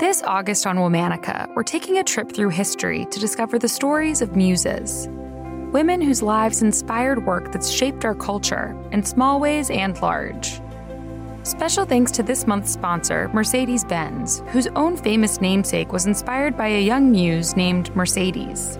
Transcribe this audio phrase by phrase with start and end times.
[0.00, 4.34] This August on Womanica, we're taking a trip through history to discover the stories of
[4.34, 5.06] muses.
[5.10, 10.62] Women whose lives inspired work that's shaped our culture in small ways and large.
[11.42, 16.68] Special thanks to this month's sponsor, Mercedes Benz, whose own famous namesake was inspired by
[16.68, 18.78] a young muse named Mercedes.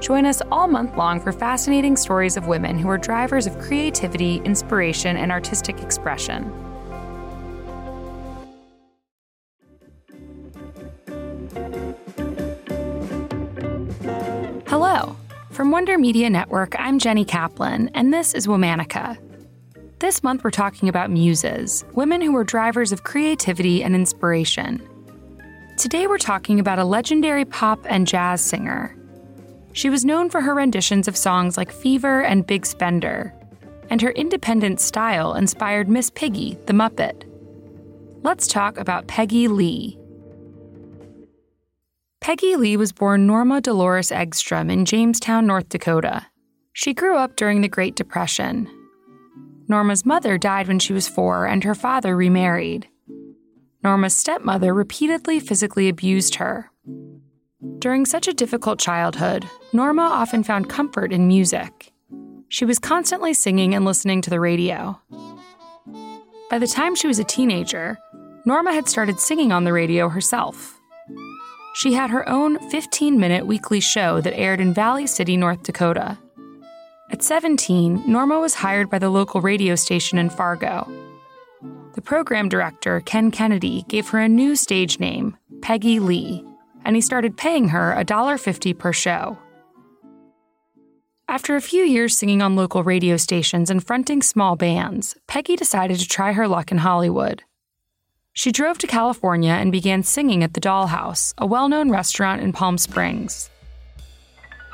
[0.00, 4.36] Join us all month long for fascinating stories of women who are drivers of creativity,
[4.46, 6.50] inspiration, and artistic expression.
[15.50, 19.16] From Wonder Media Network, I'm Jenny Kaplan, and this is Womanica.
[19.98, 24.86] This month, we're talking about muses, women who are drivers of creativity and inspiration.
[25.78, 28.94] Today, we're talking about a legendary pop and jazz singer.
[29.72, 33.32] She was known for her renditions of songs like Fever and Big Spender,
[33.90, 37.24] and her independent style inspired Miss Piggy, the Muppet.
[38.22, 39.98] Let's talk about Peggy Lee.
[42.28, 46.26] Peggy Lee was born Norma Deloris Egstrom in Jamestown, North Dakota.
[46.74, 48.68] She grew up during the Great Depression
[49.66, 52.86] Norma's mother died when she was four, and her father remarried.
[53.82, 56.70] Norma's stepmother repeatedly physically abused her.
[57.78, 61.94] During such a difficult childhood, Norma often found comfort in music.
[62.50, 65.00] She was constantly singing and listening to the radio.
[66.50, 67.96] By the time she was a teenager,
[68.44, 70.77] Norma had started singing on the radio herself.
[71.74, 76.18] She had her own 15 minute weekly show that aired in Valley City, North Dakota.
[77.10, 80.90] At 17, Norma was hired by the local radio station in Fargo.
[81.94, 86.44] The program director, Ken Kennedy, gave her a new stage name, Peggy Lee,
[86.84, 89.38] and he started paying her $1.50 per show.
[91.30, 95.98] After a few years singing on local radio stations and fronting small bands, Peggy decided
[95.98, 97.42] to try her luck in Hollywood.
[98.38, 102.52] She drove to California and began singing at the Dollhouse, a well known restaurant in
[102.52, 103.50] Palm Springs.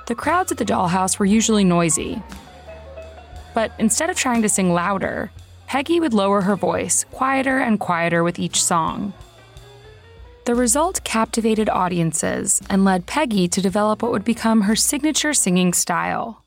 [0.07, 2.23] The crowds at the dollhouse were usually noisy.
[3.55, 5.31] But instead of trying to sing louder,
[5.67, 9.15] Peggy would lower her voice, quieter and quieter with each song.
[10.45, 15.73] The result captivated audiences and led Peggy to develop what would become her signature singing
[15.73, 16.44] style.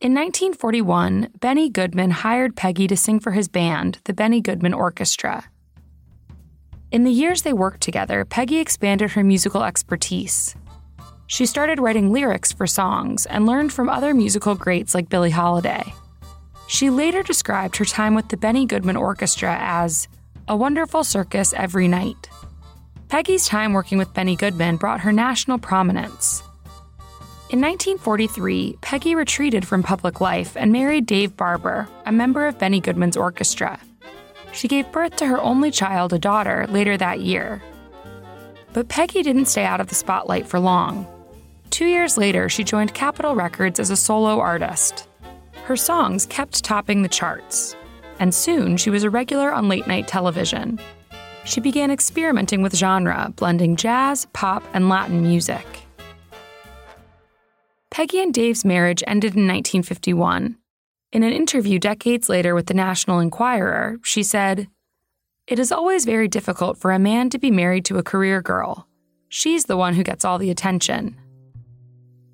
[0.00, 5.44] In 1941, Benny Goodman hired Peggy to sing for his band, the Benny Goodman Orchestra.
[6.90, 10.56] In the years they worked together, Peggy expanded her musical expertise.
[11.26, 15.92] She started writing lyrics for songs and learned from other musical greats like Billie Holiday.
[16.66, 20.08] She later described her time with the Benny Goodman Orchestra as
[20.48, 22.30] a wonderful circus every night.
[23.08, 26.42] Peggy's time working with Benny Goodman brought her national prominence.
[27.50, 32.78] In 1943, Peggy retreated from public life and married Dave Barbour, a member of Benny
[32.78, 33.80] Goodman's orchestra.
[34.52, 37.60] She gave birth to her only child, a daughter, later that year.
[38.72, 41.08] But Peggy didn't stay out of the spotlight for long.
[41.70, 45.08] Two years later, she joined Capitol Records as a solo artist.
[45.64, 47.74] Her songs kept topping the charts,
[48.20, 50.78] and soon she was a regular on late night television.
[51.44, 55.66] She began experimenting with genre, blending jazz, pop, and Latin music.
[57.90, 60.56] Peggy and Dave's marriage ended in 1951.
[61.12, 64.68] In an interview decades later with the National Enquirer, she said,
[65.48, 68.86] It is always very difficult for a man to be married to a career girl.
[69.28, 71.16] She's the one who gets all the attention.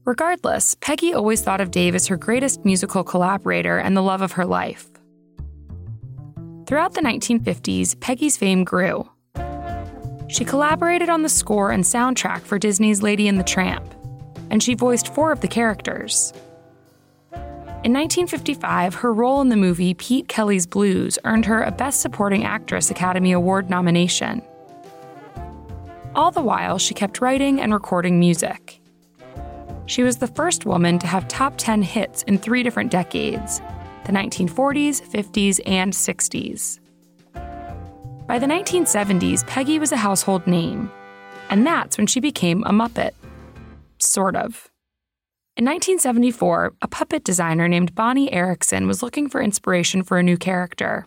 [0.04, 4.32] Regardless, Peggy always thought of Dave as her greatest musical collaborator and the love of
[4.32, 4.90] her life.
[6.66, 9.08] Throughout the 1950s, Peggy's fame grew.
[10.28, 13.94] She collaborated on the score and soundtrack for Disney's Lady and the Tramp,
[14.50, 16.32] and she voiced four of the characters.
[17.84, 22.44] In 1955, her role in the movie Pete Kelly's Blues earned her a Best Supporting
[22.44, 24.42] Actress Academy Award nomination.
[26.14, 28.80] All the while, she kept writing and recording music.
[29.86, 33.60] She was the first woman to have top 10 hits in three different decades
[34.04, 36.78] the 1940s, 50s, and 60s.
[38.26, 40.90] By the 1970s, Peggy was a household name,
[41.50, 43.12] and that's when she became a Muppet.
[44.16, 44.70] Sort of.
[45.58, 50.38] In 1974, a puppet designer named Bonnie Erickson was looking for inspiration for a new
[50.38, 51.06] character.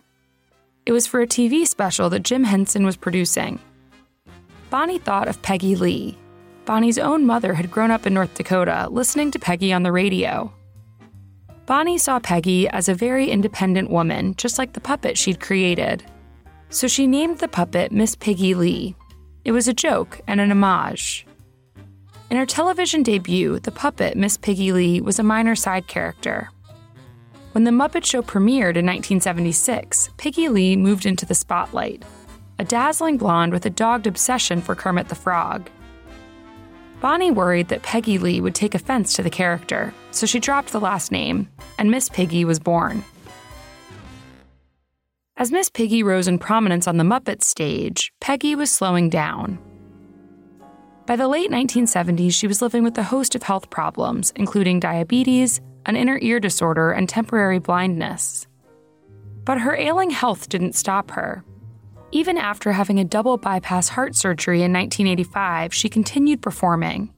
[0.86, 3.58] It was for a TV special that Jim Henson was producing.
[4.70, 6.16] Bonnie thought of Peggy Lee,
[6.66, 10.54] Bonnie's own mother had grown up in North Dakota listening to Peggy on the radio.
[11.66, 16.04] Bonnie saw Peggy as a very independent woman, just like the puppet she'd created.
[16.68, 18.94] So she named the puppet Miss Piggy Lee.
[19.44, 21.26] It was a joke and an homage.
[22.30, 26.48] In her television debut, the puppet Miss Piggy Lee was a minor side character.
[27.52, 32.04] When the Muppet Show premiered in 1976, Piggy Lee moved into the spotlight
[32.60, 35.70] a dazzling blonde with a dogged obsession for Kermit the Frog.
[37.00, 40.78] Bonnie worried that Peggy Lee would take offense to the character, so she dropped the
[40.78, 41.48] last name,
[41.78, 43.02] and Miss Piggy was born.
[45.38, 49.58] As Miss Piggy rose in prominence on the Muppet stage, Peggy was slowing down.
[51.10, 55.60] By the late 1970s, she was living with a host of health problems, including diabetes,
[55.84, 58.46] an inner ear disorder, and temporary blindness.
[59.44, 61.42] But her ailing health didn't stop her.
[62.12, 67.12] Even after having a double bypass heart surgery in 1985, she continued performing.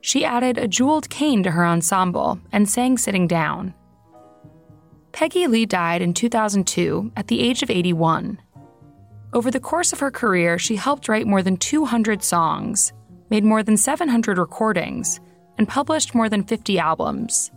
[0.00, 3.74] She added a jeweled cane to her ensemble and sang sitting down.
[5.10, 8.38] Peggy Lee died in 2002 at the age of 81.
[9.32, 12.92] Over the course of her career, she helped write more than 200 songs,
[13.30, 15.20] made more than 700 recordings,
[15.58, 17.50] and published more than 50 albums.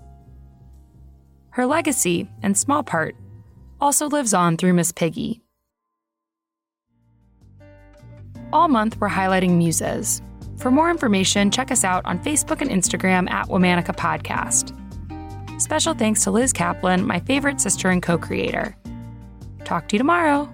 [1.52, 3.16] Her legacy, in small part,
[3.82, 5.42] also lives on through Miss Piggy.
[8.52, 10.22] All month, we're highlighting muses.
[10.58, 14.76] For more information, check us out on Facebook and Instagram at Womanica Podcast.
[15.62, 18.76] Special thanks to Liz Kaplan, my favorite sister and co creator.
[19.66, 20.52] Talk to you tomorrow.